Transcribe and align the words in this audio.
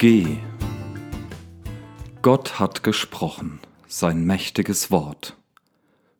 Geh. 0.00 0.38
Gott 2.22 2.58
hat 2.58 2.82
gesprochen, 2.82 3.60
sein 3.86 4.24
mächtiges 4.24 4.90
Wort. 4.90 5.36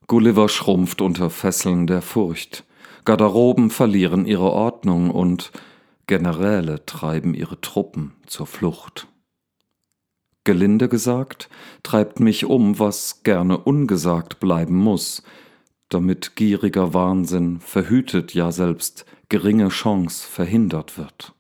Gulliver 0.07 0.51
schrumpft 0.51 1.01
unter 1.01 1.31
Fesseln 1.31 1.87
der 1.87 2.03
Furcht, 2.03 2.65
Garderoben 3.07 3.71
verlieren 3.71 4.27
ihre 4.27 4.53
Ordnung 4.53 5.11
und 5.11 5.51
Generäle 6.07 6.85
treiben 6.85 7.33
ihre 7.33 7.59
Truppen 7.63 8.13
zur 8.27 8.47
Flucht. 8.47 9.09
Gelinde 10.45 10.91
gesagt, 10.91 11.49
treibt 11.83 12.21
mich 12.21 12.45
um, 12.45 12.79
was 12.79 13.23
gerne 13.23 13.57
ungesagt 13.57 14.41
bleiben 14.41 14.77
muss, 14.77 15.23
damit 15.89 16.37
gieriger 16.37 16.93
Wahnsinn 16.93 17.61
verhütet 17.61 18.35
ja 18.35 18.53
selbst 18.53 19.07
geringe 19.31 19.71
Chance 19.71 20.29
verhindert 20.29 20.99
wird. 20.99 21.33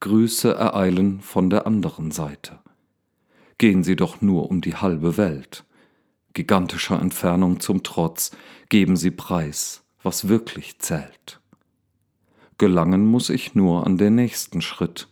Grüße 0.00 0.54
ereilen 0.54 1.20
von 1.20 1.50
der 1.50 1.66
anderen 1.66 2.10
Seite. 2.10 2.60
Gehen 3.58 3.82
Sie 3.82 3.96
doch 3.96 4.20
nur 4.20 4.50
um 4.50 4.60
die 4.60 4.76
halbe 4.76 5.16
Welt. 5.16 5.64
Gigantischer 6.34 7.00
Entfernung 7.00 7.58
zum 7.58 7.82
Trotz, 7.82 8.30
geben 8.68 8.96
Sie 8.96 9.10
preis, 9.10 9.82
was 10.02 10.28
wirklich 10.28 10.78
zählt. 10.78 11.40
Gelangen 12.58 13.06
muss 13.06 13.30
ich 13.30 13.54
nur 13.54 13.86
an 13.86 13.98
den 13.98 14.14
nächsten 14.14 14.62
Schritt, 14.62 15.08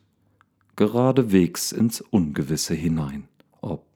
geradewegs 0.77 1.73
ins 1.73 2.01
Ungewisse 2.01 2.75
hinein, 2.75 3.29
ob 3.61 3.87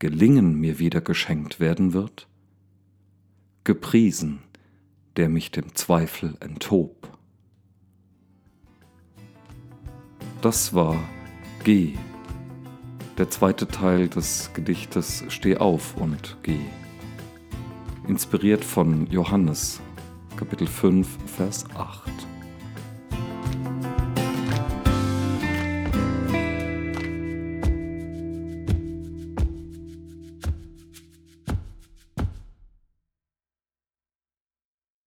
Gelingen 0.00 0.54
mir 0.54 0.78
wieder 0.78 1.00
geschenkt 1.00 1.58
werden 1.58 1.92
wird? 1.92 2.28
Gepriesen, 3.64 4.40
der 5.16 5.28
mich 5.28 5.50
dem 5.50 5.74
Zweifel 5.74 6.36
enthob. 6.38 7.17
Das 10.40 10.72
war 10.72 10.96
Geh, 11.64 11.94
der 13.18 13.28
zweite 13.28 13.66
Teil 13.66 14.08
des 14.08 14.50
Gedichtes 14.54 15.24
Steh 15.28 15.56
auf 15.56 15.96
und 15.96 16.36
geh. 16.44 16.60
Inspiriert 18.06 18.64
von 18.64 19.08
Johannes, 19.08 19.80
Kapitel 20.36 20.68
5, 20.68 21.08
Vers 21.26 21.64
8. 21.74 22.27